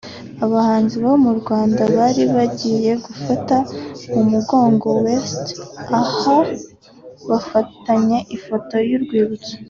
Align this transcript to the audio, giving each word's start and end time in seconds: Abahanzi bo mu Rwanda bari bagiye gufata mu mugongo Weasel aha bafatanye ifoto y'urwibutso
Abahanzi 0.45 0.95
bo 1.03 1.13
mu 1.23 1.31
Rwanda 1.39 1.81
bari 1.97 2.23
bagiye 2.35 2.91
gufata 3.05 3.55
mu 4.13 4.21
mugongo 4.31 4.87
Weasel 5.03 5.49
aha 5.99 6.37
bafatanye 7.29 8.17
ifoto 8.35 8.75
y'urwibutso 8.89 9.53